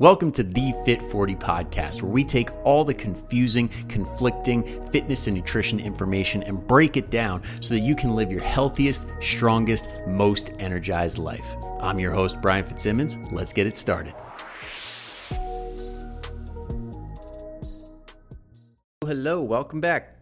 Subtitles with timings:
[0.00, 5.36] Welcome to the Fit 40 podcast, where we take all the confusing, conflicting fitness and
[5.36, 10.52] nutrition information and break it down so that you can live your healthiest, strongest, most
[10.58, 11.44] energized life.
[11.80, 13.18] I'm your host, Brian Fitzsimmons.
[13.30, 14.14] Let's get it started.
[19.04, 20.16] Hello, welcome back.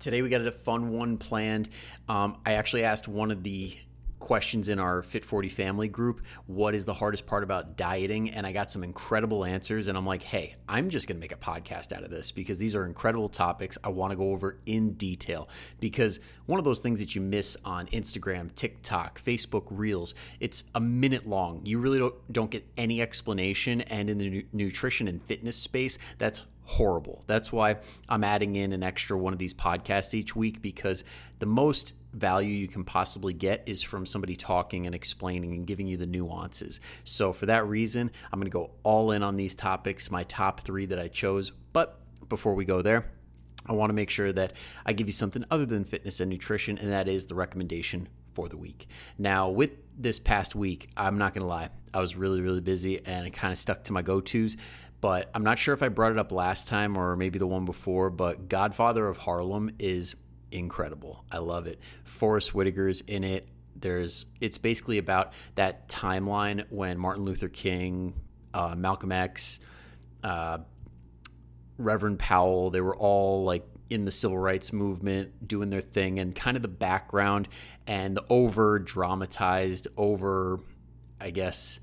[0.00, 1.68] Today we got a fun one planned.
[2.08, 3.76] Um, I actually asked one of the
[4.24, 8.30] questions in our Fit 40 family group what is the hardest part about dieting?
[8.30, 9.88] And I got some incredible answers.
[9.88, 12.58] And I'm like, hey, I'm just going to make a podcast out of this because
[12.58, 15.48] these are incredible topics I want to go over in detail.
[15.78, 20.80] Because one of those things that you miss on Instagram, TikTok, Facebook Reels, it's a
[20.80, 21.60] minute long.
[21.66, 23.82] You really don't, don't get any explanation.
[23.82, 27.22] And in the nu- nutrition and fitness space, that's horrible.
[27.26, 27.76] That's why
[28.08, 31.04] I'm adding in an extra one of these podcasts each week because
[31.38, 35.86] the most value you can possibly get is from somebody talking and explaining and giving
[35.86, 36.80] you the nuances.
[37.04, 40.60] So, for that reason, I'm going to go all in on these topics, my top
[40.60, 41.52] three that I chose.
[41.72, 43.10] But before we go there,
[43.66, 44.52] I want to make sure that
[44.84, 48.48] I give you something other than fitness and nutrition, and that is the recommendation for
[48.48, 48.88] the week.
[49.18, 53.04] Now, with this past week, I'm not going to lie, I was really, really busy
[53.06, 54.56] and I kind of stuck to my go tos
[55.04, 57.66] but I'm not sure if I brought it up last time or maybe the one
[57.66, 60.16] before, but Godfather of Harlem is
[60.54, 61.24] incredible.
[61.30, 61.80] I love it.
[62.04, 63.48] Forest Whitaker's in it.
[63.76, 68.14] There's it's basically about that timeline when Martin Luther King,
[68.52, 69.60] uh, Malcolm X,
[70.22, 70.58] uh,
[71.76, 76.34] Reverend Powell, they were all like in the civil rights movement doing their thing and
[76.34, 77.48] kind of the background
[77.86, 80.60] and the over dramatized over
[81.20, 81.80] I guess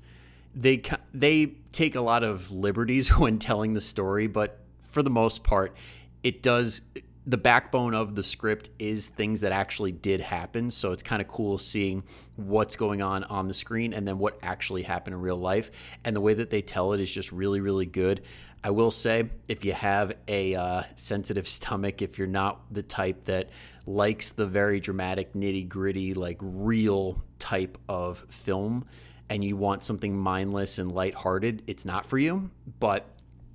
[0.54, 5.42] they they take a lot of liberties when telling the story, but for the most
[5.42, 5.74] part,
[6.22, 6.82] it does.
[7.24, 11.28] The backbone of the script is things that actually did happen, so it's kind of
[11.28, 12.02] cool seeing
[12.34, 15.70] what's going on on the screen and then what actually happened in real life.
[16.04, 18.22] And the way that they tell it is just really, really good.
[18.64, 23.24] I will say, if you have a uh, sensitive stomach, if you're not the type
[23.24, 23.50] that
[23.86, 28.84] likes the very dramatic, nitty gritty, like real type of film,
[29.28, 32.50] and you want something mindless and lighthearted, it's not for you.
[32.80, 33.06] But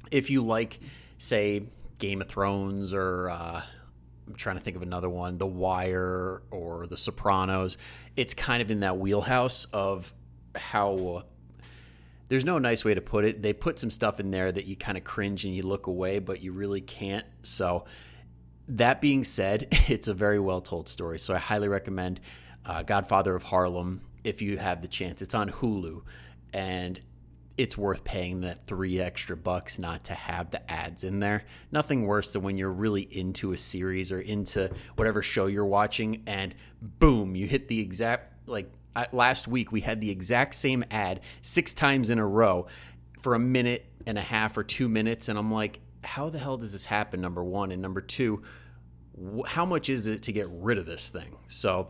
[0.10, 0.80] if you like,
[1.18, 1.64] say,
[1.98, 3.62] Game of Thrones or uh,
[4.28, 7.78] I'm trying to think of another one, The Wire or The Sopranos,
[8.16, 10.14] it's kind of in that wheelhouse of
[10.56, 11.24] how.
[12.28, 13.42] there's no nice way to put it.
[13.42, 16.20] They put some stuff in there that you kind of cringe and you look away,
[16.20, 17.26] but you really can't.
[17.44, 17.86] So,
[18.70, 21.20] that being said, it's a very well told story.
[21.20, 22.20] So, I highly recommend
[22.66, 25.22] uh, Godfather of Harlem if you have the chance.
[25.22, 26.02] It's on Hulu,
[26.54, 27.00] and
[27.58, 31.44] it's worth paying that three extra bucks not to have the ads in there.
[31.72, 36.24] Nothing worse than when you're really into a series or into whatever show you're watching,
[36.28, 38.72] and boom, you hit the exact like
[39.12, 42.68] last week we had the exact same ad six times in a row
[43.22, 46.58] for a minute and a half or two minutes, and I'm like, how the hell
[46.58, 47.20] does this happen?
[47.20, 48.44] Number one, and number two,
[49.46, 51.36] how much is it to get rid of this thing?
[51.48, 51.90] So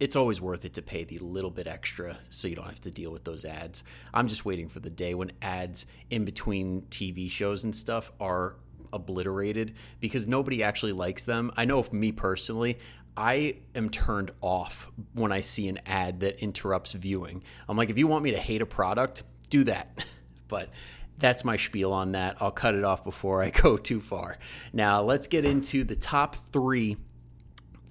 [0.00, 2.90] it's always worth it to pay the little bit extra so you don't have to
[2.90, 3.84] deal with those ads.
[4.14, 8.56] I'm just waiting for the day when ads in between TV shows and stuff are
[8.94, 11.52] obliterated because nobody actually likes them.
[11.56, 12.78] I know me personally,
[13.14, 17.42] I am turned off when I see an ad that interrupts viewing.
[17.68, 20.04] I'm like, if you want me to hate a product, do that.
[20.48, 20.70] but
[21.18, 22.38] that's my spiel on that.
[22.40, 24.38] I'll cut it off before I go too far.
[24.72, 26.96] Now, let's get into the top three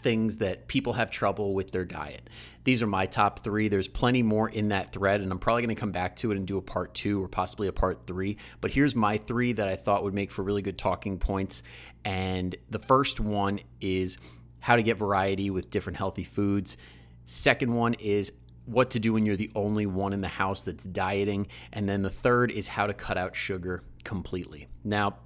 [0.01, 2.29] things that people have trouble with their diet.
[2.63, 3.67] These are my top three.
[3.67, 6.37] There's plenty more in that thread, and I'm probably going to come back to it
[6.37, 8.37] and do a part two or possibly a part three.
[8.61, 11.63] But here's my three that I thought would make for really good talking points.
[12.05, 14.17] And the first one is
[14.59, 16.77] how to get variety with different healthy foods.
[17.25, 18.33] Second one is
[18.65, 21.47] what to do when you're the only one in the house that's dieting.
[21.73, 24.67] And then the third is how to cut out sugar completely.
[24.83, 25.17] Now,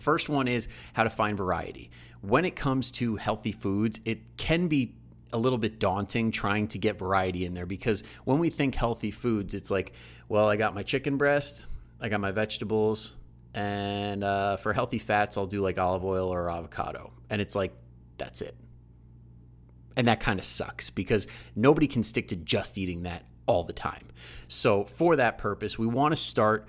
[0.00, 4.68] first one is how to find variety when it comes to healthy foods, it can
[4.68, 4.94] be
[5.32, 9.10] a little bit daunting trying to get variety in there because when we think healthy
[9.10, 9.92] foods, it's like,
[10.28, 11.66] well, I got my chicken breast,
[12.00, 13.14] I got my vegetables,
[13.54, 17.12] and uh, for healthy fats, I'll do like olive oil or avocado.
[17.30, 17.72] And it's like,
[18.16, 18.56] that's it.
[19.96, 21.26] And that kind of sucks because
[21.56, 24.06] nobody can stick to just eating that all the time.
[24.46, 26.68] So, for that purpose, we want to start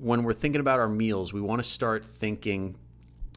[0.00, 2.76] when we're thinking about our meals, we want to start thinking,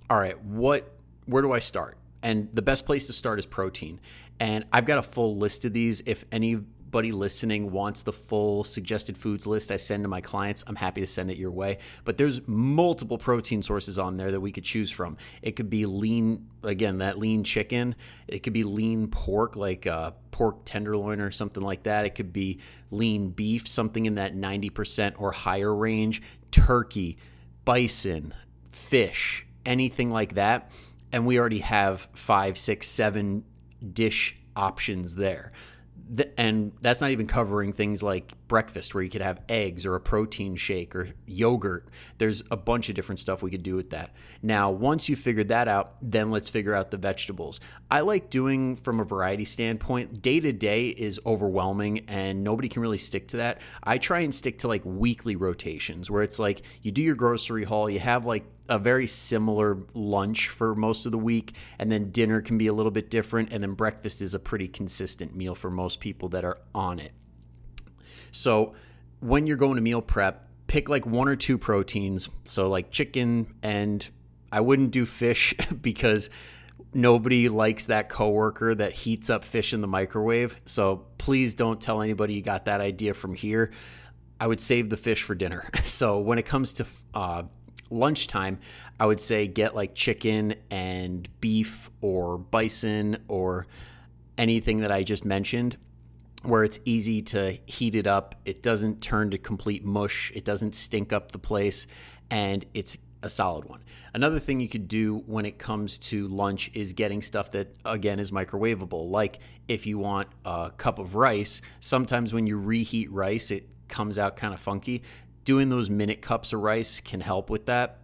[0.09, 0.89] all right, what
[1.25, 1.97] where do I start?
[2.21, 3.99] And the best place to start is protein.
[4.39, 6.01] And I've got a full list of these.
[6.05, 10.75] If anybody listening wants the full suggested foods list I send to my clients, I'm
[10.75, 11.79] happy to send it your way.
[12.03, 15.17] But there's multiple protein sources on there that we could choose from.
[15.41, 17.95] It could be lean, again, that lean chicken.
[18.27, 22.05] It could be lean pork, like uh, pork tenderloin or something like that.
[22.05, 22.59] It could be
[22.91, 26.21] lean beef, something in that 90% or higher range
[26.53, 27.17] turkey,
[27.65, 28.33] bison,
[28.71, 30.71] fish, anything like that.
[31.11, 33.43] And we already have five, six, seven
[33.93, 35.51] dish options there
[36.37, 39.99] and that's not even covering things like breakfast where you could have eggs or a
[39.99, 41.89] protein shake or yogurt.
[42.17, 44.13] There's a bunch of different stuff we could do with that.
[44.41, 47.59] Now once you figured that out then let's figure out the vegetables.
[47.89, 52.81] I like doing from a variety standpoint day to day is overwhelming and nobody can
[52.81, 53.61] really stick to that.
[53.83, 57.63] I try and stick to like weekly rotations where it's like you do your grocery
[57.63, 62.11] haul you have like a very similar lunch for most of the week, and then
[62.11, 65.55] dinner can be a little bit different, and then breakfast is a pretty consistent meal
[65.55, 67.11] for most people that are on it.
[68.33, 68.73] So
[69.21, 72.27] when you're going to meal prep, pick like one or two proteins.
[72.45, 74.05] So like chicken, and
[74.51, 76.29] I wouldn't do fish because
[76.93, 80.57] nobody likes that coworker that heats up fish in the microwave.
[80.65, 83.71] So please don't tell anybody you got that idea from here.
[84.39, 85.69] I would save the fish for dinner.
[85.83, 87.43] So when it comes to uh,
[87.91, 88.59] lunchtime,
[88.99, 93.67] I would say get like chicken and beef or bison or
[94.37, 95.77] anything that I just mentioned
[96.43, 98.35] where it's easy to heat it up.
[98.45, 101.87] It doesn't turn to complete mush, it doesn't stink up the place,
[102.29, 103.81] and it's a solid one.
[104.13, 108.19] Another thing you could do when it comes to lunch is getting stuff that, again,
[108.19, 109.09] is microwavable.
[109.09, 114.19] Like if you want a cup of rice, sometimes when you reheat rice, it comes
[114.19, 115.03] out kind of funky
[115.45, 117.99] doing those minute cups of rice can help with that.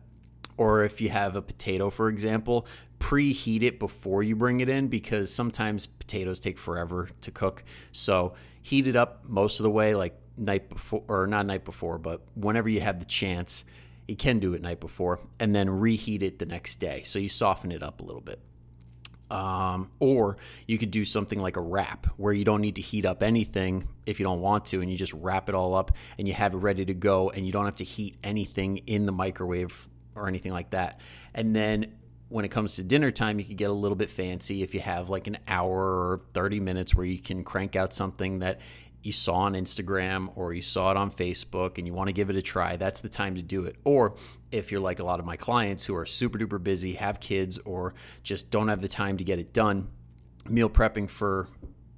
[0.58, 2.68] Or if you have a potato, for example,
[3.00, 7.64] preheat it before you bring it in because sometimes potatoes take forever to cook.
[7.92, 11.98] So heat it up most of the way, like night before, or not night before,
[11.98, 13.64] but whenever you have the chance,
[14.08, 17.04] you can do it night before, and then reheat it the next day.
[17.04, 18.40] So you soften it up a little bit.
[19.32, 23.06] Um, or you could do something like a wrap where you don't need to heat
[23.06, 26.28] up anything if you don't want to, and you just wrap it all up and
[26.28, 29.12] you have it ready to go, and you don't have to heat anything in the
[29.12, 31.00] microwave or anything like that.
[31.36, 31.94] And then
[32.30, 34.80] when it comes to dinner time, you could get a little bit fancy if you
[34.80, 38.60] have like an hour or 30 minutes where you can crank out something that
[39.02, 42.30] you saw on Instagram or you saw it on Facebook and you want to give
[42.30, 43.76] it a try, that's the time to do it.
[43.84, 44.16] Or
[44.52, 47.58] if you're like a lot of my clients who are super duper busy, have kids,
[47.60, 47.94] or
[48.24, 49.88] just don't have the time to get it done,
[50.48, 51.48] meal prepping for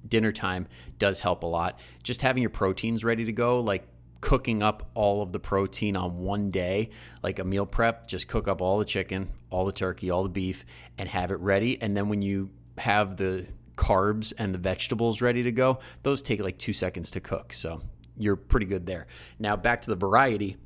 [0.08, 0.66] dinner time
[0.98, 1.78] does help a lot.
[2.02, 3.86] Just having your proteins ready to go, like
[4.22, 6.88] cooking up all of the protein on one day,
[7.22, 10.30] like a meal prep, just cook up all the chicken, all the turkey, all the
[10.30, 10.64] beef,
[10.96, 11.82] and have it ready.
[11.82, 12.48] And then when you
[12.78, 13.46] have the
[13.76, 17.52] carbs and the vegetables ready to go, those take like two seconds to cook.
[17.52, 17.82] So
[18.16, 19.08] you're pretty good there.
[19.38, 20.56] Now, back to the variety,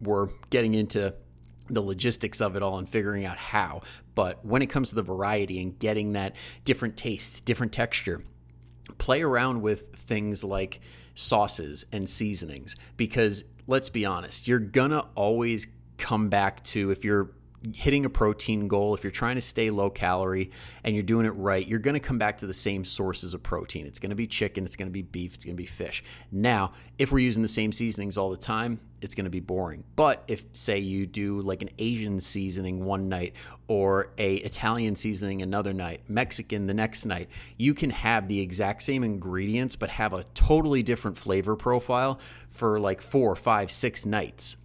[0.00, 1.14] we're getting into
[1.68, 3.82] the logistics of it all and figuring out how.
[4.14, 6.34] But when it comes to the variety and getting that
[6.64, 8.22] different taste, different texture,
[8.96, 10.80] play around with things like
[11.14, 15.66] sauces and seasonings because let's be honest, you're gonna always
[15.98, 17.30] come back to if you're
[17.74, 20.50] hitting a protein goal, if you're trying to stay low calorie
[20.84, 23.42] and you're doing it right, you're going to come back to the same sources of
[23.42, 23.86] protein.
[23.86, 26.02] It's going to be chicken, it's going to be beef, it's going to be fish.
[26.30, 29.84] Now, if we're using the same seasonings all the time, it's going to be boring.
[29.96, 33.34] But if say you do like an Asian seasoning one night
[33.66, 37.28] or a Italian seasoning another night, Mexican the next night,
[37.58, 42.18] you can have the exact same ingredients but have a totally different flavor profile
[42.48, 44.56] for like four, five, six nights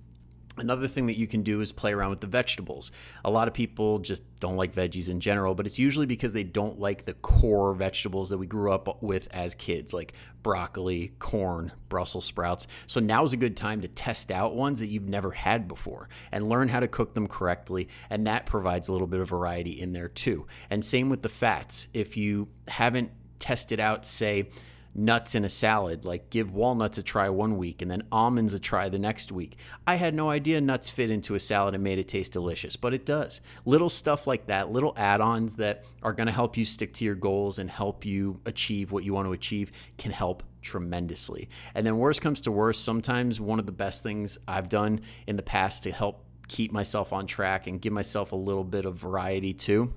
[0.57, 2.92] Another thing that you can do is play around with the vegetables.
[3.23, 6.44] A lot of people just don't like veggies in general, but it's usually because they
[6.44, 11.71] don't like the core vegetables that we grew up with as kids, like broccoli, corn,
[11.90, 12.68] Brussels sprouts.
[12.87, 16.49] So now's a good time to test out ones that you've never had before and
[16.49, 17.87] learn how to cook them correctly.
[18.09, 20.47] And that provides a little bit of variety in there too.
[20.69, 21.87] And same with the fats.
[21.94, 24.49] If you haven't tested out, say,
[24.97, 28.59] nuts in a salad, like give walnuts a try one week and then almonds a
[28.59, 29.57] try the next week.
[29.85, 32.94] I had no idea nuts fit into a salad and made it taste delicious, but
[32.94, 33.39] it does.
[33.66, 37.06] Little stuff like that, little add ons that are going to help you stick to
[37.06, 41.47] your goals and help you achieve what you want to achieve can help tremendously.
[41.75, 45.37] And then, worst comes to worst, sometimes one of the best things I've done in
[45.37, 48.95] the past to help keep myself on track and give myself a little bit of
[48.95, 49.94] variety too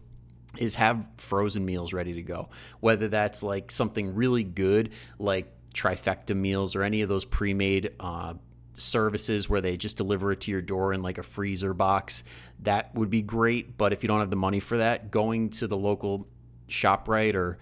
[0.59, 2.49] is have frozen meals ready to go.
[2.81, 7.93] Whether that's like something really good, like trifecta meals or any of those pre made
[8.01, 8.35] uh,
[8.75, 12.25] services where they just deliver it to your door in like a freezer box,
[12.61, 13.77] that would be great.
[13.77, 16.27] But if you don't have the money for that, going to the local
[16.69, 17.59] ShopRite or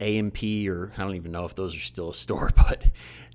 [0.00, 2.84] A&P or I don't even know if those are still a store, but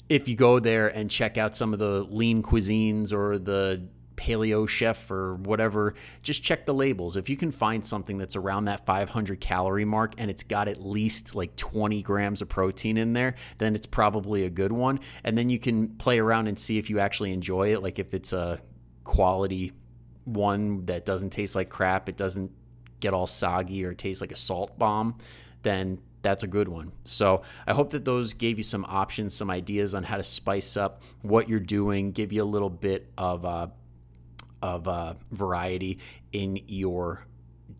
[0.09, 4.67] if you go there and check out some of the lean cuisines or the paleo
[4.67, 7.17] chef or whatever, just check the labels.
[7.17, 10.81] If you can find something that's around that 500 calorie mark and it's got at
[10.81, 14.99] least like 20 grams of protein in there, then it's probably a good one.
[15.23, 17.81] And then you can play around and see if you actually enjoy it.
[17.81, 18.61] Like if it's a
[19.03, 19.73] quality
[20.25, 22.51] one that doesn't taste like crap, it doesn't
[22.99, 25.17] get all soggy or taste like a salt bomb,
[25.63, 26.91] then that's a good one.
[27.03, 30.77] So I hope that those gave you some options, some ideas on how to spice
[30.77, 33.67] up what you're doing, give you a little bit of uh,
[34.63, 35.99] of uh, variety
[36.31, 37.27] in your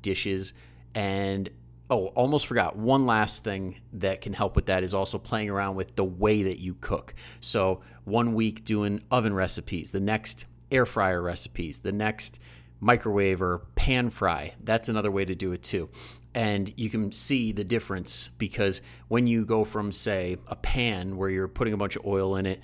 [0.02, 0.52] dishes.
[0.94, 1.50] And
[1.90, 5.76] oh, almost forgot one last thing that can help with that is also playing around
[5.76, 7.16] with the way that you cook.
[7.40, 12.40] So one week doing oven recipes, the next air fryer recipes, the next
[12.82, 14.54] microwave or pan fry.
[14.62, 15.90] That's another way to do it too.
[16.36, 21.30] And you can see the difference because when you go from, say, a pan where
[21.30, 22.60] you're putting a bunch of oil in it,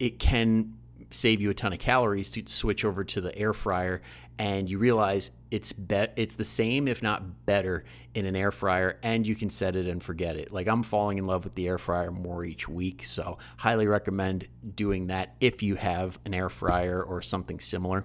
[0.00, 0.74] it can
[1.12, 4.02] save you a ton of calories to switch over to the air fryer
[4.38, 8.98] and you realize it's bet it's the same if not better in an air fryer
[9.02, 10.50] and you can set it and forget it.
[10.50, 14.48] Like i'm falling in love with the air fryer more each week so highly recommend
[14.74, 18.04] doing that if you have an air fryer or something similar.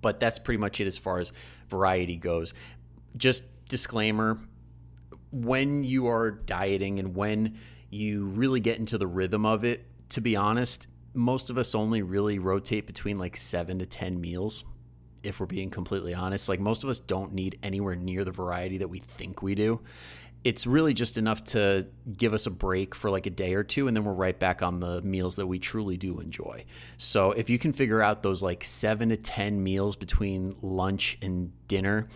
[0.00, 1.32] But that's pretty much it as far as
[1.68, 2.52] variety goes.
[3.16, 4.38] Just disclaimer
[5.30, 7.58] when you are dieting and when
[7.90, 12.02] you really get into the rhythm of it to be honest most of us only
[12.02, 14.64] really rotate between like seven to 10 meals,
[15.22, 16.48] if we're being completely honest.
[16.48, 19.80] Like most of us don't need anywhere near the variety that we think we do.
[20.42, 21.86] It's really just enough to
[22.18, 24.62] give us a break for like a day or two, and then we're right back
[24.62, 26.66] on the meals that we truly do enjoy.
[26.98, 31.50] So, if you can figure out those like seven to 10 meals between lunch and
[31.66, 32.08] dinner,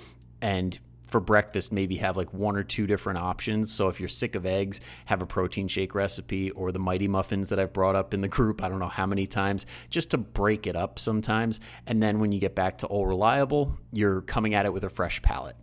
[0.42, 0.78] and
[1.08, 3.72] for breakfast maybe have like one or two different options.
[3.72, 7.48] So if you're sick of eggs, have a protein shake recipe or the mighty muffins
[7.48, 10.18] that I've brought up in the group, I don't know how many times, just to
[10.18, 11.60] break it up sometimes.
[11.86, 14.90] And then when you get back to all reliable, you're coming at it with a
[14.90, 15.56] fresh palate.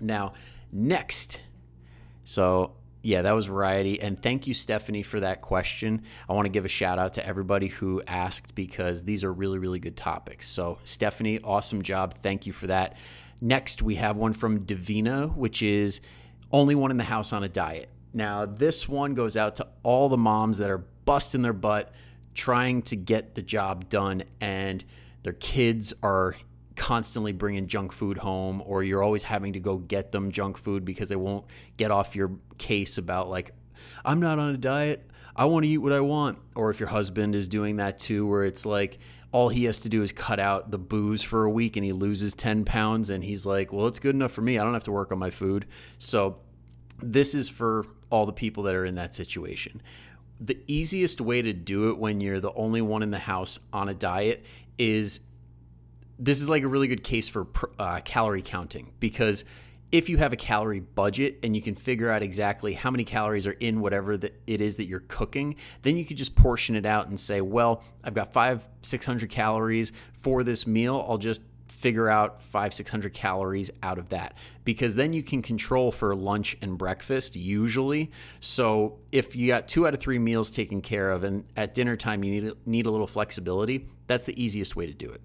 [0.00, 0.32] Now,
[0.72, 1.40] next.
[2.24, 4.00] So yeah, that was variety.
[4.00, 6.02] And thank you, Stephanie, for that question.
[6.28, 9.58] I want to give a shout out to everybody who asked because these are really,
[9.58, 10.48] really good topics.
[10.48, 12.14] So, Stephanie, awesome job.
[12.14, 12.96] Thank you for that.
[13.40, 16.00] Next, we have one from Davina, which is
[16.50, 17.88] only one in the house on a diet.
[18.12, 21.92] Now, this one goes out to all the moms that are busting their butt
[22.34, 24.84] trying to get the job done and
[25.22, 26.36] their kids are
[26.76, 30.84] constantly bringing junk food home or you're always having to go get them junk food
[30.84, 31.44] because they won't
[31.76, 33.50] get off your case about like
[34.04, 35.10] I'm not on a diet.
[35.34, 36.38] I want to eat what I want.
[36.54, 38.98] Or if your husband is doing that too where it's like
[39.30, 41.92] all he has to do is cut out the booze for a week and he
[41.92, 44.58] loses 10 pounds and he's like, well, it's good enough for me.
[44.58, 45.66] I don't have to work on my food.
[45.98, 46.38] So,
[47.00, 49.80] this is for all the people that are in that situation.
[50.40, 53.88] The easiest way to do it when you're the only one in the house on
[53.88, 54.44] a diet
[54.78, 55.20] is
[56.18, 57.46] this is like a really good case for
[57.78, 59.44] uh, calorie counting because
[59.90, 63.46] if you have a calorie budget and you can figure out exactly how many calories
[63.46, 67.08] are in whatever it is that you're cooking, then you could just portion it out
[67.08, 71.04] and say, well, I've got five, 600 calories for this meal.
[71.08, 75.92] I'll just figure out five, 600 calories out of that because then you can control
[75.92, 78.10] for lunch and breakfast usually.
[78.40, 81.96] So if you got two out of three meals taken care of and at dinner
[81.96, 85.20] time you need, need a little flexibility, that's the easiest way to do it.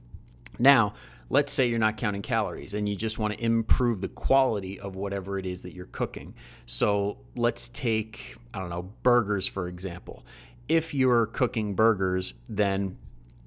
[0.60, 0.94] Now,
[1.30, 4.96] let's say you're not counting calories and you just want to improve the quality of
[4.96, 6.36] whatever it is that you're cooking.
[6.66, 10.26] So let's take, I don't know, burgers for example.
[10.70, 12.98] If you're cooking burgers, then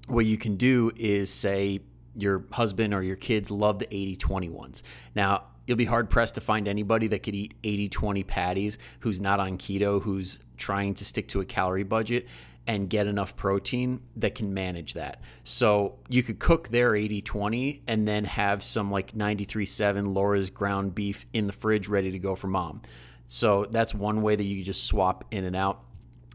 [0.07, 1.79] what you can do is say
[2.15, 4.83] your husband or your kids love the 80 20 ones.
[5.15, 9.21] Now, you'll be hard pressed to find anybody that could eat 80 20 patties who's
[9.21, 12.27] not on keto, who's trying to stick to a calorie budget
[12.67, 15.21] and get enough protein that can manage that.
[15.43, 20.49] So you could cook their 80 20 and then have some like 93 7 Laura's
[20.49, 22.81] ground beef in the fridge ready to go for mom.
[23.27, 25.83] So that's one way that you just swap in and out.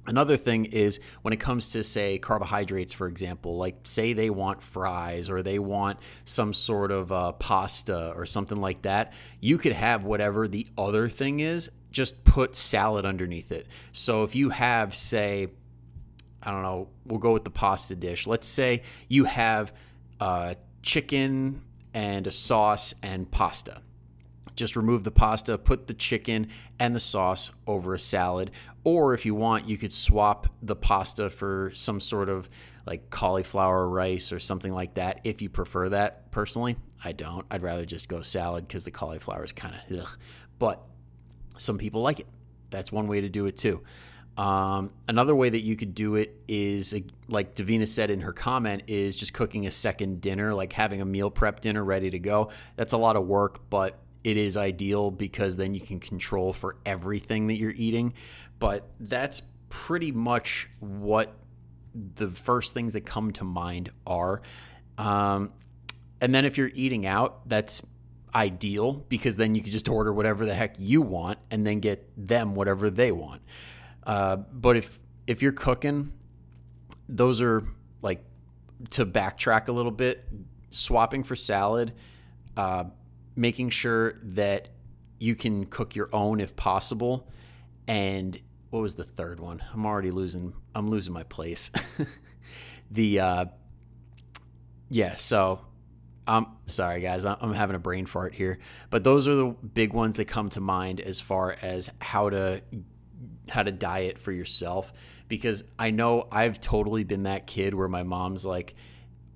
[0.04, 4.60] Another thing is when it comes to, say, carbohydrates, for example, like say they want
[4.60, 9.72] fries or they want some sort of uh, pasta or something like that, you could
[9.72, 13.68] have whatever the other thing is, just put salad underneath it.
[13.92, 15.48] So if you have, say,
[16.42, 18.26] I don't know, we'll go with the pasta dish.
[18.26, 19.72] Let's say you have
[20.20, 21.62] uh, chicken
[21.94, 23.82] and a sauce and pasta.
[24.54, 28.50] Just remove the pasta, put the chicken and the sauce over a salad.
[28.84, 32.50] Or if you want, you could swap the pasta for some sort of
[32.84, 36.30] like cauliflower rice or something like that if you prefer that.
[36.32, 37.46] Personally, I don't.
[37.50, 40.18] I'd rather just go salad because the cauliflower is kind of
[40.58, 40.82] But
[41.56, 42.26] some people like it.
[42.70, 43.82] That's one way to do it too.
[44.36, 46.94] Um, another way that you could do it is,
[47.28, 51.04] like Davina said in her comment, is just cooking a second dinner, like having a
[51.04, 52.50] meal prep dinner ready to go.
[52.76, 56.76] That's a lot of work, but it is ideal because then you can control for
[56.86, 58.14] everything that you're eating.
[58.58, 61.34] But that's pretty much what
[62.14, 64.40] the first things that come to mind are.
[64.96, 65.52] Um,
[66.20, 67.82] and then if you're eating out, that's
[68.34, 72.08] ideal because then you can just order whatever the heck you want and then get
[72.16, 73.42] them whatever they want.
[74.04, 76.12] Uh, but if if you're cooking,
[77.08, 77.64] those are
[78.00, 78.24] like
[78.90, 80.24] to backtrack a little bit,
[80.70, 81.92] swapping for salad,
[82.56, 82.84] uh,
[83.36, 84.68] making sure that
[85.18, 87.28] you can cook your own if possible,
[87.86, 88.38] and
[88.70, 89.62] what was the third one?
[89.72, 90.54] I'm already losing.
[90.74, 91.70] I'm losing my place.
[92.90, 93.44] the uh,
[94.88, 95.60] yeah, so
[96.26, 97.24] I'm sorry, guys.
[97.24, 98.58] I'm having a brain fart here,
[98.90, 102.62] but those are the big ones that come to mind as far as how to
[103.48, 104.92] how to diet for yourself.
[105.28, 108.74] Because I know I've totally been that kid where my mom's like,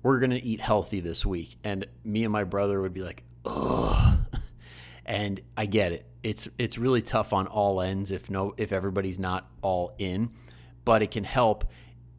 [0.03, 4.19] "We're gonna eat healthy this week," and me and my brother would be like, "Ugh,"
[5.05, 6.05] and I get it.
[6.23, 10.29] It's it's really tough on all ends if no if everybody's not all in,
[10.85, 11.65] but it can help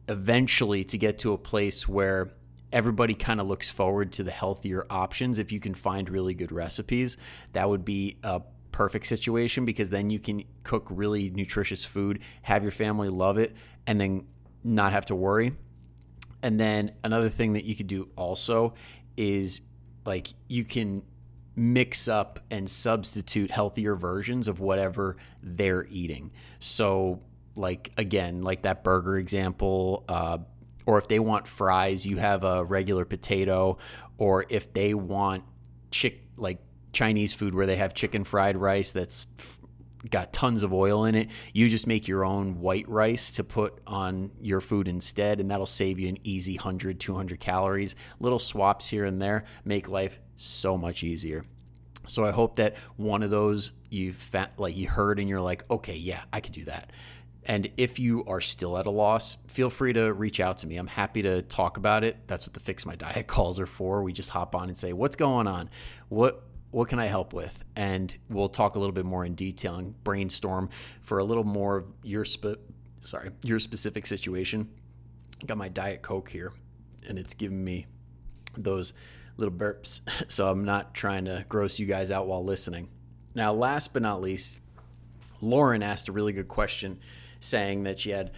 [0.09, 2.31] eventually to get to a place where
[2.71, 5.39] everybody kind of looks forward to the healthier options.
[5.39, 7.17] If you can find really good recipes,
[7.53, 12.63] that would be a perfect situation because then you can cook really nutritious food, have
[12.63, 13.55] your family love it,
[13.87, 14.25] and then
[14.63, 15.53] not have to worry.
[16.41, 18.73] And then another thing that you could do also
[19.17, 19.61] is
[20.05, 21.03] like you can
[21.55, 26.31] mix up and substitute healthier versions of whatever they're eating.
[26.59, 27.19] So,
[27.55, 30.37] like again, like that burger example, uh,
[30.85, 33.77] or if they want fries, you have a regular potato,
[34.17, 35.43] or if they want
[35.91, 36.59] chick like
[36.91, 39.27] Chinese food where they have chicken fried rice that's
[40.09, 43.79] got tons of oil in it, you just make your own white rice to put
[43.85, 47.95] on your food instead and that'll save you an easy 100 200 calories.
[48.19, 51.45] Little swaps here and there make life so much easier.
[52.07, 55.95] So I hope that one of those you've like you heard and you're like, "Okay,
[55.95, 56.91] yeah, I could do that."
[57.45, 60.77] And if you are still at a loss, feel free to reach out to me.
[60.77, 62.27] I'm happy to talk about it.
[62.27, 64.01] That's what the Fix My Diet calls are for.
[64.01, 65.69] We just hop on and say, "What's going on?
[66.09, 69.75] What what can I help with?" And we'll talk a little bit more in detail
[69.75, 70.69] and brainstorm
[71.01, 72.59] for a little more of your spe-
[73.01, 74.69] sorry, your specific situation.
[75.45, 76.53] Got my Diet Coke here,
[77.07, 77.87] and it's giving me
[78.57, 78.93] those
[79.37, 80.01] little burps,
[80.31, 82.89] so I'm not trying to gross you guys out while listening.
[83.35, 84.59] Now, last but not least,
[85.41, 86.99] Lauren asked a really good question
[87.39, 88.31] saying that she had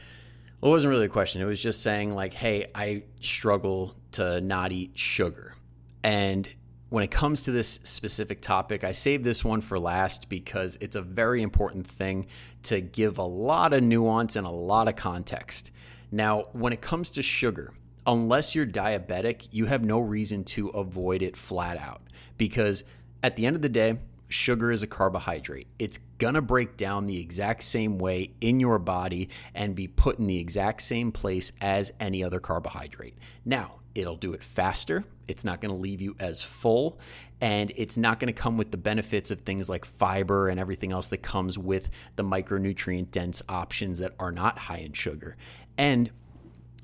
[0.62, 1.42] well, it wasn't really a question.
[1.42, 5.56] It was just saying like, "Hey, I struggle to not eat sugar."
[6.04, 6.48] And
[6.92, 10.98] when it comes to this specific topic, I saved this one for last because it's
[10.98, 12.28] a very important thing
[12.64, 15.72] to give a lot of nuance and a lot of context.
[16.12, 17.74] Now, when it comes to sugar,
[18.06, 22.02] unless you're diabetic, you have no reason to avoid it flat out
[22.38, 22.84] because
[23.24, 25.68] at the end of the day, sugar is a carbohydrate.
[25.80, 30.20] It's going to break down the exact same way in your body and be put
[30.20, 33.18] in the exact same place as any other carbohydrate.
[33.46, 35.04] Now, it'll do it faster.
[35.28, 37.00] It's not going to leave you as full.
[37.40, 40.92] And it's not going to come with the benefits of things like fiber and everything
[40.92, 45.38] else that comes with the micronutrient dense options that are not high in sugar.
[45.78, 46.12] And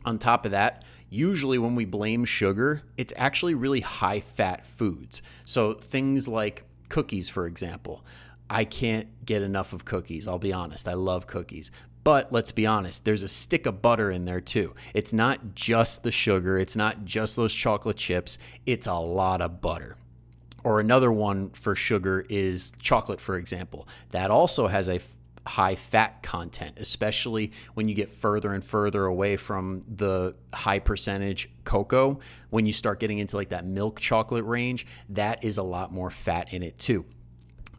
[0.06, 5.22] on top of that, usually when we blame sugar, it's actually really high fat foods.
[5.46, 8.04] So things like cookies, for example.
[8.50, 10.28] I can't get enough of cookies.
[10.28, 10.88] I'll be honest.
[10.88, 11.70] I love cookies.
[12.08, 14.74] But let's be honest, there's a stick of butter in there too.
[14.93, 19.60] It's not just the sugar, it's not just those chocolate chips, it's a lot of
[19.60, 19.98] butter.
[20.63, 23.89] Or another one for sugar is chocolate, for example.
[24.12, 25.02] That also has a
[25.46, 31.50] high fat content, especially when you get further and further away from the high percentage
[31.65, 32.22] cocoa.
[32.52, 36.10] When you start getting into like that milk chocolate range, that is a lot more
[36.10, 37.06] fat in it too.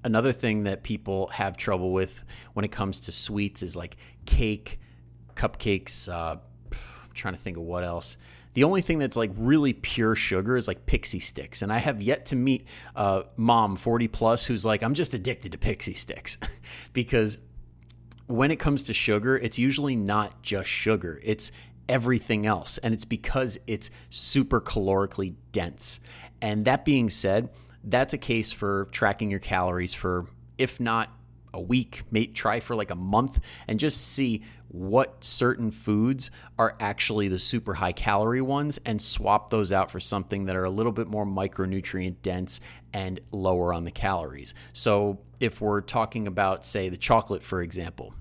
[0.05, 3.97] Another thing that people have trouble with when it comes to sweets is like
[4.29, 4.79] cake,
[5.35, 6.09] cupcakes.
[6.09, 6.37] Uh,
[6.71, 8.19] I'm trying to think of what else.
[8.53, 11.63] The only thing that's like really pure sugar is like Pixy Stix.
[11.63, 15.53] And I have yet to meet a mom 40 plus who's like, I'm just addicted
[15.53, 16.37] to Pixy Stix
[16.93, 17.39] because
[18.27, 21.51] when it comes to sugar, it's usually not just sugar, it's
[21.89, 22.79] everything else.
[22.79, 26.01] And it's because it's super calorically dense.
[26.43, 27.49] And that being said,
[27.85, 30.27] that's a case for tracking your calories for,
[30.59, 31.11] if not
[31.55, 36.77] a week, may try for like a month and just see what certain foods are
[36.79, 40.71] actually the super high calorie ones and swap those out for something that are a
[40.71, 42.61] little bit more micronutrient dense
[42.93, 44.55] and lower on the calories.
[44.73, 48.13] So, if we're talking about, say, the chocolate, for example,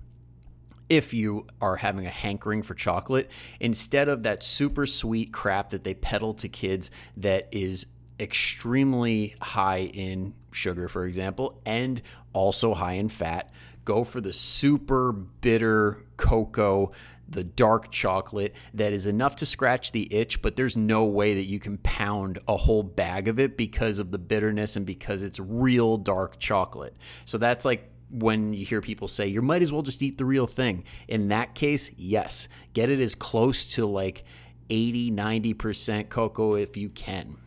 [0.89, 5.83] if you are having a hankering for chocolate, instead of that super sweet crap that
[5.83, 7.87] they peddle to kids that is
[8.19, 12.01] extremely high in sugar, for example, and
[12.37, 13.51] also high in fat,
[13.83, 16.91] go for the super bitter cocoa
[17.29, 21.43] the dark chocolate that is enough to scratch the itch, but there's no way that
[21.43, 25.39] you can pound a whole bag of it because of the bitterness and because it's
[25.39, 26.95] real dark chocolate.
[27.25, 30.25] So that's like when you hear people say you might as well just eat the
[30.25, 30.85] real thing.
[31.07, 34.23] In that case, yes, get it as close to like
[34.69, 37.37] 80, 90% cocoa if you can.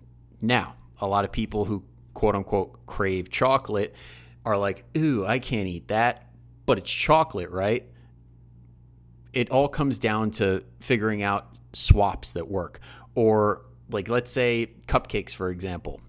[0.42, 3.94] Now, a lot of people who quote unquote crave chocolate
[4.44, 6.30] are like, ooh, I can't eat that,
[6.66, 7.86] but it's chocolate, right?
[9.32, 12.80] It all comes down to figuring out swaps that work.
[13.14, 16.00] Or, like, let's say cupcakes, for example.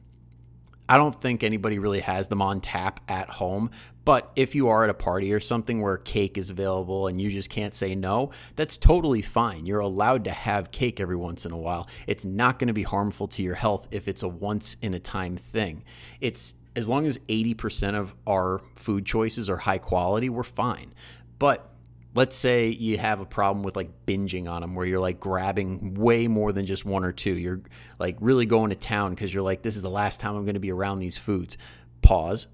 [0.88, 3.72] I don't think anybody really has them on tap at home,
[4.04, 7.30] but if you are at a party or something where cake is available and you
[7.30, 9.66] just can't say no, that's totally fine.
[9.66, 11.88] You're allowed to have cake every once in a while.
[12.08, 15.00] It's not going to be harmful to your health if it's a once in a
[15.00, 15.84] time thing.
[16.20, 20.94] It's as long as 80% of our food choices are high quality, we're fine.
[21.38, 21.72] But
[22.14, 25.96] let's say you have a problem with like binging on them where you're like grabbing
[25.96, 27.38] way more than just one or two.
[27.38, 27.62] You're
[28.00, 30.56] like really going to town because you're like, this is the last time I'm going
[30.56, 31.58] to be around these foods.
[32.02, 32.48] Pause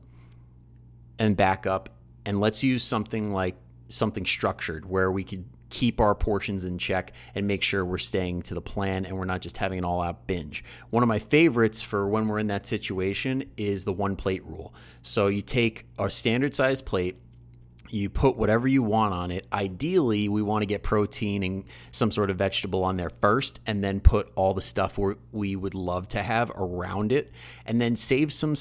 [1.19, 1.89] and back up
[2.25, 3.55] and let's use something like
[3.89, 8.41] something structured where we could keep our portions in check and make sure we're staying
[8.43, 10.63] to the plan and we're not just having an all out binge.
[10.89, 14.73] One of my favorites for when we're in that situation is the one plate rule.
[15.01, 17.17] So you take a standard size plate,
[17.89, 19.47] you put whatever you want on it.
[19.51, 23.83] Ideally, we want to get protein and some sort of vegetable on there first, and
[23.83, 24.99] then put all the stuff
[25.31, 27.31] we would love to have around it,
[27.65, 28.55] and then save some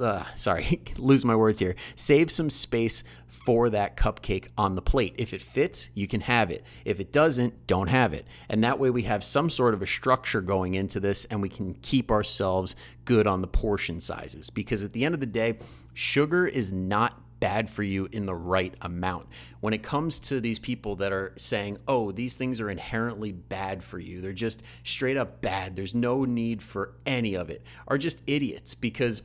[0.00, 1.74] uh, sorry, lose my words here.
[1.94, 3.04] Save some space
[3.44, 5.14] for that cupcake on the plate.
[5.18, 6.64] If it fits, you can have it.
[6.84, 8.26] If it doesn't, don't have it.
[8.48, 11.50] And that way we have some sort of a structure going into this and we
[11.50, 14.48] can keep ourselves good on the portion sizes.
[14.48, 15.58] Because at the end of the day,
[15.92, 19.26] sugar is not bad for you in the right amount.
[19.60, 23.84] When it comes to these people that are saying, oh, these things are inherently bad
[23.84, 27.98] for you, they're just straight up bad, there's no need for any of it, are
[27.98, 29.22] just idiots because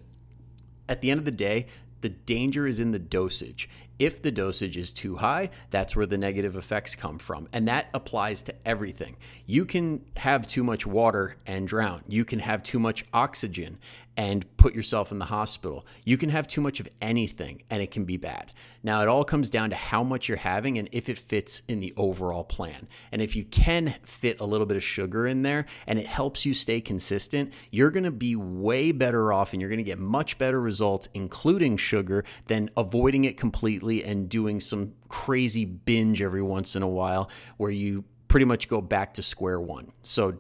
[0.89, 1.67] at the end of the day,
[2.01, 3.69] the danger is in the dosage.
[3.99, 7.49] If the dosage is too high, that's where the negative effects come from.
[7.51, 9.17] And that applies to everything.
[9.45, 12.03] You can have too much water and drown.
[12.07, 13.77] You can have too much oxygen
[14.19, 15.87] and put yourself in the hospital.
[16.03, 18.51] You can have too much of anything and it can be bad.
[18.83, 21.79] Now, it all comes down to how much you're having and if it fits in
[21.79, 22.89] the overall plan.
[23.13, 26.45] And if you can fit a little bit of sugar in there and it helps
[26.45, 30.59] you stay consistent, you're gonna be way better off and you're gonna get much better
[30.59, 36.83] results, including sugar, than avoiding it completely and doing some crazy binge every once in
[36.83, 39.93] a while where you pretty much go back to square one.
[40.01, 40.39] So,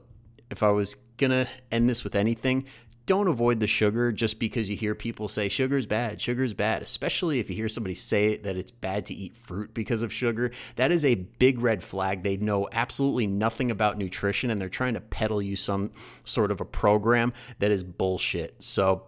[0.51, 2.65] if I was gonna end this with anything,
[3.09, 7.39] don't avoid the sugar just because you hear people say sugar's bad, sugar's bad, especially
[7.39, 10.51] if you hear somebody say that it's bad to eat fruit because of sugar.
[10.75, 12.21] That is a big red flag.
[12.21, 15.89] They know absolutely nothing about nutrition and they're trying to peddle you some
[16.23, 18.61] sort of a program that is bullshit.
[18.61, 19.07] So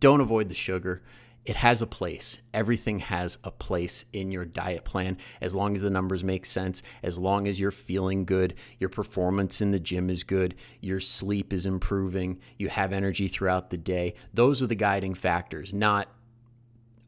[0.00, 1.02] don't avoid the sugar
[1.46, 2.40] it has a place.
[2.52, 6.82] Everything has a place in your diet plan as long as the numbers make sense,
[7.02, 11.52] as long as you're feeling good, your performance in the gym is good, your sleep
[11.52, 14.14] is improving, you have energy throughout the day.
[14.34, 16.08] Those are the guiding factors, not,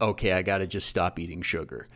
[0.01, 1.87] okay, I got to just stop eating sugar.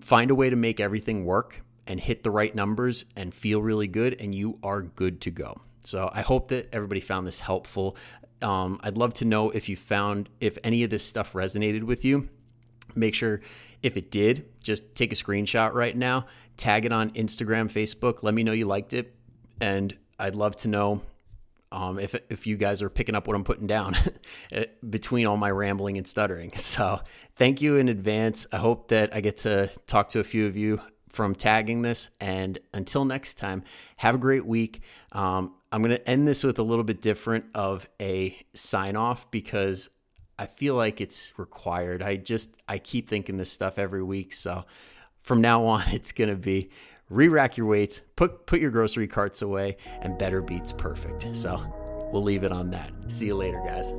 [0.00, 3.86] Find a way to make everything work and hit the right numbers and feel really
[3.86, 5.60] good, and you are good to go.
[5.82, 7.96] So I hope that everybody found this helpful.
[8.42, 12.04] Um, I'd love to know if you found if any of this stuff resonated with
[12.04, 12.28] you.
[12.94, 13.40] Make sure
[13.82, 18.22] if it did, just take a screenshot right now, tag it on Instagram, Facebook.
[18.22, 19.14] Let me know you liked it,
[19.60, 21.02] and I'd love to know
[21.72, 23.96] um, if if you guys are picking up what I'm putting down
[24.90, 26.52] between all my rambling and stuttering.
[26.56, 27.00] So
[27.36, 28.46] thank you in advance.
[28.52, 30.80] I hope that I get to talk to a few of you
[31.16, 32.10] from tagging this.
[32.20, 33.64] And until next time,
[33.96, 34.82] have a great week.
[35.12, 39.30] Um, I'm going to end this with a little bit different of a sign off
[39.30, 39.88] because
[40.38, 42.02] I feel like it's required.
[42.02, 44.64] I just I keep thinking this stuff every week, so
[45.22, 46.70] from now on it's going to be
[47.08, 51.34] re-rack your weights, put put your grocery carts away and better beats perfect.
[51.34, 51.56] So,
[52.12, 52.92] we'll leave it on that.
[53.10, 53.92] See you later, guys.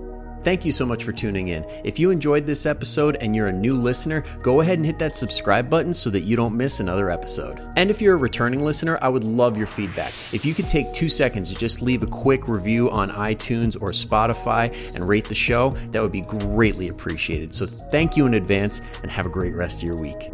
[0.47, 1.65] Thank you so much for tuning in.
[1.83, 5.17] If you enjoyed this episode and you're a new listener, go ahead and hit that
[5.17, 7.69] subscribe button so that you don't miss another episode.
[7.75, 10.13] And if you're a returning listener, I would love your feedback.
[10.31, 13.89] If you could take two seconds to just leave a quick review on iTunes or
[13.89, 17.53] Spotify and rate the show, that would be greatly appreciated.
[17.53, 20.31] So thank you in advance and have a great rest of your week.